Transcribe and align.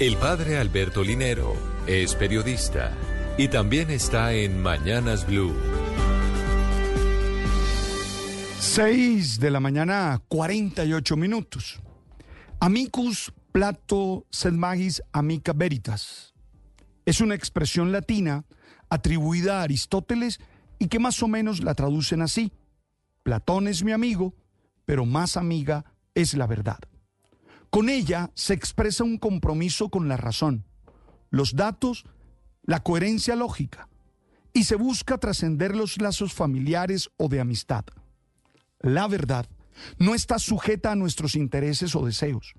El 0.00 0.16
padre 0.16 0.56
Alberto 0.56 1.04
Linero 1.04 1.54
es 1.86 2.14
periodista 2.14 2.96
y 3.36 3.48
también 3.48 3.90
está 3.90 4.32
en 4.32 4.62
Mañanas 4.62 5.26
Blue. 5.26 5.54
6 8.60 9.38
de 9.38 9.50
la 9.50 9.60
mañana, 9.60 10.18
48 10.28 11.16
minutos. 11.18 11.82
Amicus 12.60 13.30
plato 13.52 14.24
sed 14.30 14.52
magis 14.52 15.02
amica 15.12 15.52
veritas. 15.52 16.32
Es 17.04 17.20
una 17.20 17.34
expresión 17.34 17.92
latina 17.92 18.46
atribuida 18.88 19.60
a 19.60 19.64
Aristóteles 19.64 20.40
y 20.78 20.88
que 20.88 20.98
más 20.98 21.22
o 21.22 21.28
menos 21.28 21.62
la 21.62 21.74
traducen 21.74 22.22
así. 22.22 22.54
Platón 23.22 23.68
es 23.68 23.84
mi 23.84 23.92
amigo, 23.92 24.34
pero 24.86 25.04
más 25.04 25.36
amiga 25.36 25.84
es 26.14 26.32
la 26.32 26.46
verdad. 26.46 26.78
Con 27.70 27.88
ella 27.88 28.30
se 28.34 28.52
expresa 28.52 29.04
un 29.04 29.16
compromiso 29.16 29.90
con 29.90 30.08
la 30.08 30.16
razón, 30.16 30.64
los 31.30 31.54
datos, 31.54 32.04
la 32.64 32.82
coherencia 32.82 33.36
lógica, 33.36 33.88
y 34.52 34.64
se 34.64 34.74
busca 34.74 35.18
trascender 35.18 35.76
los 35.76 36.00
lazos 36.00 36.34
familiares 36.34 37.10
o 37.16 37.28
de 37.28 37.40
amistad. 37.40 37.84
La 38.80 39.06
verdad 39.06 39.48
no 39.98 40.16
está 40.16 40.40
sujeta 40.40 40.90
a 40.90 40.96
nuestros 40.96 41.36
intereses 41.36 41.94
o 41.94 42.04
deseos. 42.04 42.54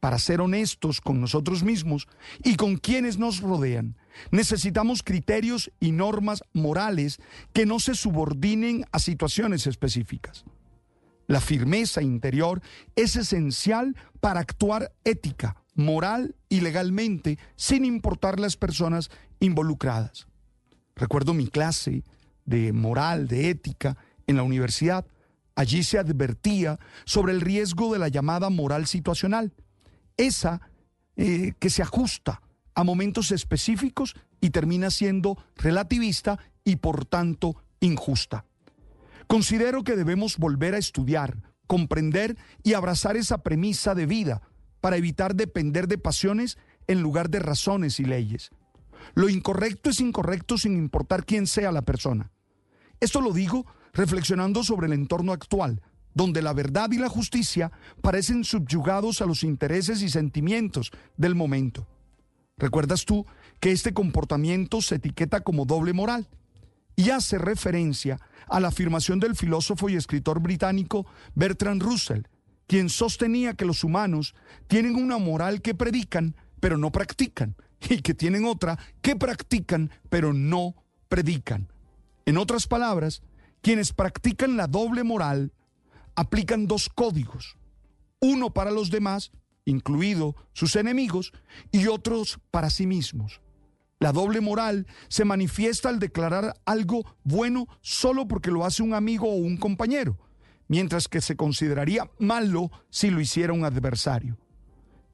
Para 0.00 0.18
ser 0.18 0.40
honestos 0.40 1.00
con 1.00 1.20
nosotros 1.20 1.62
mismos 1.62 2.08
y 2.42 2.56
con 2.56 2.76
quienes 2.76 3.18
nos 3.18 3.40
rodean, 3.40 3.96
necesitamos 4.32 5.02
criterios 5.02 5.70
y 5.80 5.92
normas 5.92 6.42
morales 6.52 7.20
que 7.52 7.66
no 7.66 7.78
se 7.78 7.94
subordinen 7.94 8.84
a 8.90 8.98
situaciones 8.98 9.66
específicas. 9.66 10.44
La 11.26 11.40
firmeza 11.40 12.02
interior 12.02 12.60
es 12.96 13.16
esencial 13.16 13.96
para 14.20 14.40
actuar 14.40 14.92
ética, 15.04 15.56
moral 15.74 16.36
y 16.48 16.60
legalmente 16.60 17.38
sin 17.56 17.84
importar 17.84 18.38
las 18.38 18.56
personas 18.56 19.10
involucradas. 19.40 20.26
Recuerdo 20.94 21.34
mi 21.34 21.48
clase 21.48 22.04
de 22.44 22.72
moral, 22.72 23.26
de 23.26 23.50
ética 23.50 23.96
en 24.26 24.36
la 24.36 24.42
universidad. 24.42 25.06
Allí 25.54 25.82
se 25.82 25.98
advertía 25.98 26.78
sobre 27.04 27.32
el 27.32 27.40
riesgo 27.40 27.92
de 27.92 27.98
la 27.98 28.08
llamada 28.08 28.50
moral 28.50 28.86
situacional, 28.86 29.52
esa 30.16 30.60
eh, 31.16 31.52
que 31.58 31.70
se 31.70 31.82
ajusta 31.82 32.42
a 32.74 32.84
momentos 32.84 33.30
específicos 33.30 34.14
y 34.40 34.50
termina 34.50 34.90
siendo 34.90 35.38
relativista 35.56 36.38
y 36.64 36.76
por 36.76 37.04
tanto 37.04 37.56
injusta. 37.80 38.44
Considero 39.26 39.84
que 39.84 39.96
debemos 39.96 40.38
volver 40.38 40.74
a 40.74 40.78
estudiar, 40.78 41.38
comprender 41.66 42.36
y 42.62 42.74
abrazar 42.74 43.16
esa 43.16 43.38
premisa 43.38 43.94
de 43.94 44.06
vida 44.06 44.42
para 44.80 44.96
evitar 44.96 45.34
depender 45.34 45.88
de 45.88 45.98
pasiones 45.98 46.58
en 46.86 47.00
lugar 47.00 47.30
de 47.30 47.38
razones 47.38 48.00
y 48.00 48.04
leyes. 48.04 48.50
Lo 49.14 49.28
incorrecto 49.28 49.90
es 49.90 50.00
incorrecto 50.00 50.58
sin 50.58 50.76
importar 50.76 51.24
quién 51.24 51.46
sea 51.46 51.72
la 51.72 51.82
persona. 51.82 52.30
Esto 53.00 53.20
lo 53.20 53.32
digo 53.32 53.66
reflexionando 53.92 54.62
sobre 54.62 54.86
el 54.86 54.92
entorno 54.92 55.32
actual, 55.32 55.82
donde 56.14 56.42
la 56.42 56.52
verdad 56.52 56.90
y 56.92 56.98
la 56.98 57.08
justicia 57.08 57.72
parecen 58.00 58.44
subyugados 58.44 59.20
a 59.20 59.26
los 59.26 59.42
intereses 59.42 60.02
y 60.02 60.08
sentimientos 60.08 60.90
del 61.16 61.34
momento. 61.34 61.86
¿Recuerdas 62.56 63.04
tú 63.04 63.26
que 63.60 63.72
este 63.72 63.92
comportamiento 63.92 64.80
se 64.80 64.96
etiqueta 64.96 65.40
como 65.40 65.64
doble 65.64 65.92
moral? 65.92 66.28
Y 66.96 67.10
hace 67.10 67.38
referencia 67.38 68.18
a 68.48 68.60
la 68.60 68.68
afirmación 68.68 69.20
del 69.20 69.36
filósofo 69.36 69.88
y 69.88 69.96
escritor 69.96 70.40
británico 70.40 71.06
Bertrand 71.34 71.82
Russell, 71.82 72.22
quien 72.66 72.88
sostenía 72.88 73.54
que 73.54 73.64
los 73.64 73.84
humanos 73.84 74.34
tienen 74.66 74.96
una 74.96 75.18
moral 75.18 75.60
que 75.60 75.74
predican, 75.74 76.36
pero 76.60 76.78
no 76.78 76.92
practican, 76.92 77.56
y 77.88 77.98
que 77.98 78.14
tienen 78.14 78.44
otra 78.44 78.78
que 79.02 79.16
practican, 79.16 79.90
pero 80.08 80.32
no 80.32 80.74
predican. 81.08 81.68
En 82.26 82.38
otras 82.38 82.66
palabras, 82.66 83.22
quienes 83.60 83.92
practican 83.92 84.56
la 84.56 84.66
doble 84.66 85.04
moral 85.04 85.52
aplican 86.14 86.66
dos 86.66 86.88
códigos, 86.88 87.56
uno 88.20 88.52
para 88.52 88.70
los 88.70 88.90
demás, 88.90 89.32
incluido 89.64 90.36
sus 90.52 90.76
enemigos, 90.76 91.32
y 91.72 91.86
otros 91.86 92.38
para 92.50 92.70
sí 92.70 92.86
mismos. 92.86 93.40
La 94.04 94.12
doble 94.12 94.42
moral 94.42 94.86
se 95.08 95.24
manifiesta 95.24 95.88
al 95.88 95.98
declarar 95.98 96.60
algo 96.66 97.06
bueno 97.22 97.66
solo 97.80 98.28
porque 98.28 98.50
lo 98.50 98.66
hace 98.66 98.82
un 98.82 98.92
amigo 98.92 99.30
o 99.30 99.36
un 99.36 99.56
compañero, 99.56 100.18
mientras 100.68 101.08
que 101.08 101.22
se 101.22 101.36
consideraría 101.36 102.10
malo 102.18 102.70
si 102.90 103.08
lo 103.08 103.18
hiciera 103.18 103.54
un 103.54 103.64
adversario. 103.64 104.36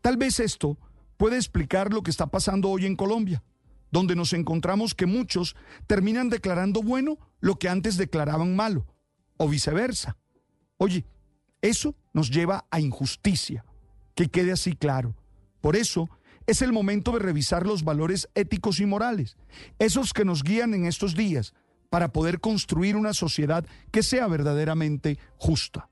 Tal 0.01 0.17
vez 0.17 0.41
esto 0.41 0.77
puede 1.17 1.37
explicar 1.37 1.93
lo 1.93 2.03
que 2.03 2.11
está 2.11 2.27
pasando 2.27 2.69
hoy 2.69 2.84
en 2.84 2.97
Colombia, 2.97 3.45
donde 3.93 4.17
nos 4.17 4.33
encontramos 4.33 4.97
que 4.97 5.07
muchos 5.07 5.55
terminan 5.87 6.28
declarando 6.28 6.83
bueno 6.83 7.17
lo 7.39 7.61
que 7.61 7.69
antes 7.69 7.97
declaraban 7.97 8.57
malo, 8.57 8.89
o 9.37 9.49
viceversa. 9.49 10.17
Oye, 10.78 11.07
eso 11.62 11.95
nos 12.12 12.28
lleva 12.28 12.67
a 12.72 12.81
injusticia, 12.81 13.65
que 14.17 14.31
quede 14.31 14.51
así 14.51 14.75
claro. 14.75 15.15
Por 15.61 15.77
eso, 15.77 16.11
es 16.47 16.62
el 16.62 16.73
momento 16.73 17.12
de 17.12 17.19
revisar 17.19 17.67
los 17.67 17.84
valores 17.84 18.28
éticos 18.34 18.81
y 18.81 18.87
morales, 18.87 19.37
esos 19.78 20.12
que 20.12 20.25
nos 20.25 20.43
guían 20.43 20.75
en 20.75 20.87
estos 20.87 21.15
días, 21.15 21.55
para 21.91 22.12
poder 22.12 22.41
construir 22.41 22.97
una 22.97 23.12
sociedad 23.12 23.67
que 23.91 24.03
sea 24.03 24.27
verdaderamente 24.28 25.19
justa. 25.37 25.90